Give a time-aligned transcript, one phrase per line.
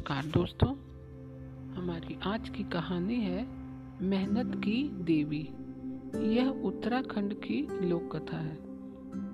[0.00, 0.68] नमस्कार दोस्तों,
[1.74, 3.46] हमारी आज की कहानी है
[4.02, 5.48] मेहनत की देवी।
[6.36, 8.54] यह उत्तराखंड की लोक कथा है।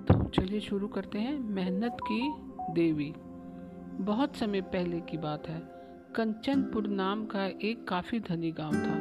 [0.05, 2.33] तो चलिए शुरू करते हैं, मेहनत की
[2.73, 3.13] देवी।
[4.03, 5.59] बहुत समय पहले की बात है।
[6.15, 8.95] कंचनपुर नाम का एक काफ़ी धनी गाँव था।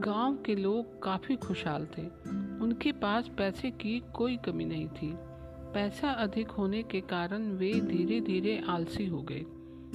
[0.00, 2.06] गाँव के लोग काफ़ी खुशहाल थे।
[2.64, 5.14] उनके पास पैसे की कोई कमी नहीं थी।
[5.74, 9.46] पैसा अधिक होने के कारण वे धीरे धीरे आलसी हो गए।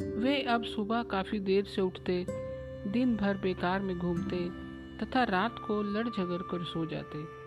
[0.02, 2.26] वे अब सुबह काफ़ी देर से उठते,
[2.92, 4.50] दिन भर बेकार में घूमते,
[4.98, 7.44] तथा रात को लड़ झगड़ कर सो जाते।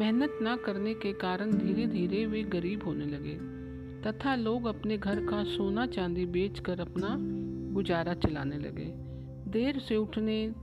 [0.00, 3.34] मेहनत न करने के कारण धीरे धीरे वे गरीब होने लगे,
[4.02, 7.16] तथा लोग अपने घर का सोना चांदी बेचकर अपना
[7.74, 8.84] गुजारा चलाने लगे।
[9.50, 10.54] देर से उठने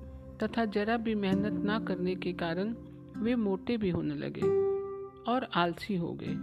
[0.44, 2.76] तथा जरा भी मेहनत ना करने के कारण
[3.18, 4.48] वे मोटे भी होने लगे
[5.32, 6.34] और आलसी हो गए।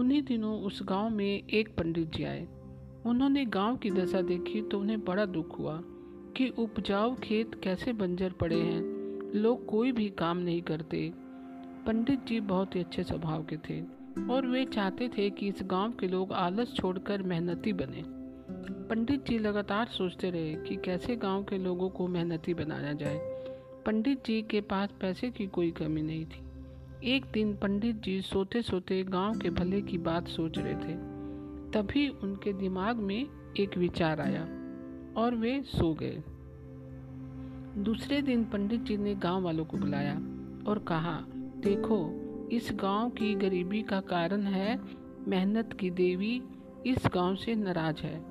[0.00, 2.57] उन्हीं दिनों उस गाँव में एक पंडित जी आए।
[3.06, 5.80] उन्होंने गाँव की दशा देखी तो उन्हें बड़ा दुख हुआ
[6.36, 8.80] कि उपजाऊ खेत कैसे बंजर पड़े हैं।
[9.34, 11.12] लोग कोई भी काम नहीं करते।
[11.86, 13.80] पंडित जी बहुत ही अच्छे स्वभाव के थे
[14.32, 18.02] और वे चाहते थे कि इस गाँव के लोग आलस छोड़कर मेहनती बने।
[18.88, 23.18] पंडित जी लगातार सोचते रहे कि कैसे गाँव के लोगों को मेहनती बनाया जाए।
[23.86, 26.42] पंडित जी के पास पैसे की कोई कमी नहीं थी।
[27.14, 31.17] एक दिन पंडित जी सोते सोते गाँव के भले की बात सोच रहे थे।
[31.74, 33.26] तभी उनके दिमाग में
[33.60, 34.42] एक विचार आया
[35.16, 36.22] और वे सो गए।
[37.82, 40.14] दूसरे दिन पंडित जी ने गाँव वालों को बुलाया
[40.66, 41.24] और कहा,
[41.60, 41.98] देखो,
[42.52, 44.80] इस गाँव की गरीबी का कारण है
[45.28, 46.42] मेहनत की देवी
[46.86, 48.24] इस गाँव से नाराज़ है।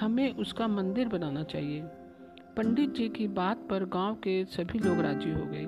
[0.00, 1.82] हमें उसका मंदिर बनाना चाहिए।
[2.56, 5.66] पंडित जी की बात पर गाँव के सभी लोग राज़ी हो गए।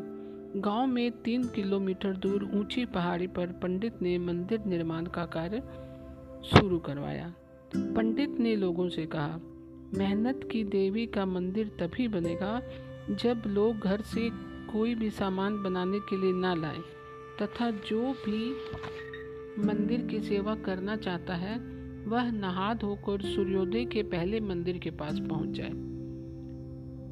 [0.61, 5.63] गाँव में तीन किलोमीटर दूर ऊँची पहाड़ी पर पंडित ने मंदिर निर्माण का कार्य
[6.47, 7.33] शुरू करवाया।
[7.77, 9.41] पंडित ने लोगों से कहा,
[9.99, 12.61] मेहनत की देवी का मंदिर तभी बनेगा
[13.11, 14.29] जब लोग घर से
[14.73, 16.79] कोई भी सामान बनाने के लिए ना लाए,
[17.43, 18.51] तथा जो भी
[19.67, 21.59] मंदिर की सेवा करना चाहता है,
[22.07, 25.71] वह नहा धोकर सूर्योदय के पहले मंदिर के पास पहुँच जाए।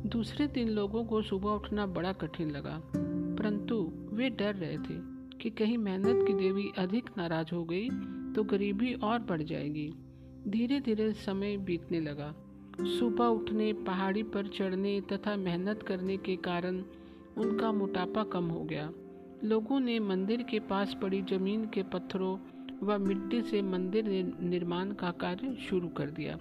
[0.08, 4.98] दूसरे दिन लोगों को सुबह उठना बड़ा कठिन लगा, परंतु वे डर रहे थे
[5.38, 7.88] कि कहीं मेहनत की देवी अधिक नाराज़ हो गई
[8.34, 9.92] तो गरीबी और बढ़ जाएगी।
[10.48, 12.34] धीरे धीरे समय बीतने लगा।
[12.80, 16.82] सुबह उठने, पहाड़ी पर चढ़ने तथा मेहनत करने के कारण
[17.38, 18.92] उनका मोटापा कम हो गया।
[19.44, 22.38] लोगों ने मंदिर के पास पड़ी ज़मीन के पत्थरों
[22.82, 24.04] व मिट्टी से मंदिर
[24.40, 26.38] निर्माण का कार्य शुरू कर दिया।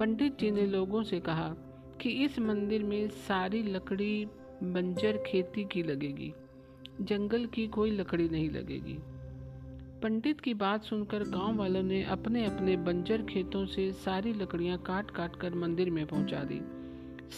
[0.00, 1.54] पंडित जी ने लोगों से कहा
[2.00, 4.26] कि इस मंदिर में सारी लकड़ी,
[4.62, 6.32] बंजर खेती की लगेगी।
[7.00, 8.98] जंगल की कोई लकड़ी नहीं लगेगी।
[10.06, 15.10] पंडित की बात सुनकर गाँव वालों ने अपने अपने बंजर खेतों से सारी लकड़ियाँ काट
[15.10, 16.60] काट कर मंदिर में पहुँचा दी।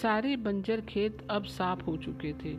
[0.02, 2.54] सारे बंजर खेत अब साफ़ हो चुके थे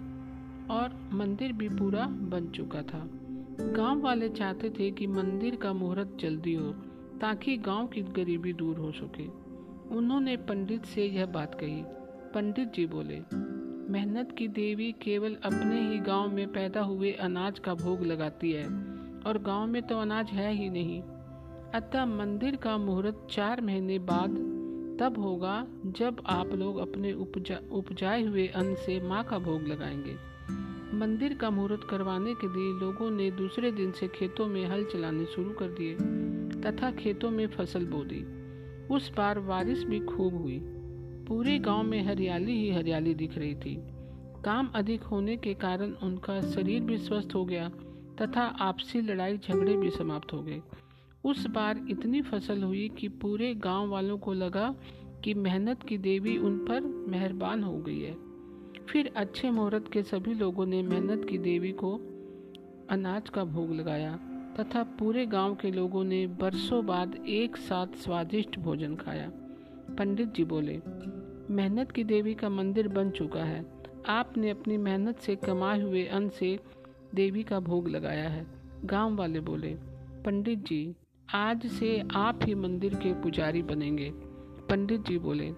[0.74, 3.10] और मंदिर भी पूरा बन चुका था।
[3.76, 6.72] गाँव वाले चाहते थे कि मंदिर का मुहूर्त जल्दी हो,
[7.22, 9.28] ताकि गाँव की गरीबी दूर हो सके।
[9.96, 11.84] उन्होंने पंडित से यह बात कही।
[12.34, 13.20] पंडित जी बोले,
[13.94, 18.99] मेहनत की देवी केवल अपने ही गाँव में पैदा हुए अनाज का भोग लगाती है।
[19.28, 21.02] और गाँव में तो अनाज है ही नहीं।
[21.74, 24.30] अतः मंदिर का मुहूर्त चार महीने बाद
[25.00, 30.16] तब होगा जब आप लोग अपने उपजा, उपजाए हुए अन्न से माँ का भोग लगाएँगे।
[30.98, 35.26] मंदिर का मुहूर्त करवाने के लिए लोगों ने दूसरे दिन से खेतों में हल चलाने
[35.26, 35.96] शुरू कर दिए,
[36.62, 38.26] तथा खेतों में फ़सल बो दी
[38.96, 40.60] उस बार बारिश भी खूब हुई।
[41.28, 43.76] पूरे गाँव में हरियाली ही हरियाली दिख रही थी।
[44.46, 47.72] काम अधिक होने के कारण उनका शरीर भी स्वस्थ हो गया
[48.22, 50.62] तथा आपसी लड़ाई झगड़े भी समाप्त हो गए।
[51.26, 54.74] उस बार इतनी फ़सल हुई कि पूरे गाँव वालों को लगा
[55.24, 58.16] कि मेहनत की देवी उन पर मेहरबान हो गई है।
[58.90, 61.94] फिर अच्छे मुहूर्त के सभी लोगों ने मेहनत की देवी को
[62.90, 64.16] अनाज का भोग लगाया
[64.60, 69.30] तथा पूरे गाँव के लोगों ने बरसों बाद एक साथ स्वादिष्ट भोजन खाया।
[69.98, 70.82] पंडित जी बोले,
[71.50, 73.66] मेहनत की देवी का मंदिर बन चुका है।
[74.08, 76.60] आपने अपनी मेहनत से कमाए हुए अन्न से
[77.16, 78.46] देवी का भोग लगाया है।
[78.86, 79.70] गाँव वाले बोले,
[80.26, 80.96] पंडित जी,
[81.34, 84.12] आज से आप ही मंदिर के पुजारी बनेंगे।
[84.70, 85.52] पंडित जी बोले,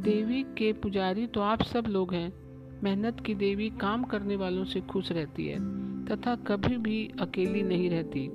[0.00, 2.32] देवी के पुजारी तो आप सब लोग हैं।
[2.82, 5.58] मेहनत की देवी काम करने वालों से खुश रहती है,
[6.06, 8.28] तथा कभी भी अकेली नहीं रहती।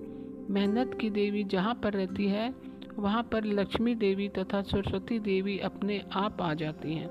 [0.50, 2.56] मेहनत की देवी जहाँ पर रहती है,
[2.98, 7.10] वहाँ पर लक्ष्मी देवी तथा सरस्वती देवी अपने आप आ जाती हैं।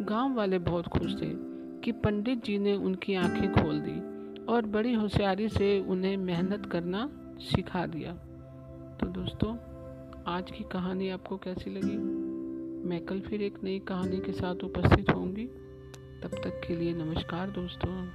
[0.00, 1.30] गाँव वाले बहुत खुश थे
[1.80, 4.17] कि पंडित जी ने उनकी आँखें खोल दी।
[4.48, 8.12] और बड़ी होशियारी से उन्हें मेहनत करना सिखा दिया।
[9.00, 9.56] तो दोस्तों,
[10.26, 11.96] आज की कहानी आपको कैसी लगी?
[12.88, 15.46] मैं कल फिर एक नई कहानी के साथ उपस्थित होंगी।
[16.22, 18.08] तब तक के लिए नमस्कार दोस्तों।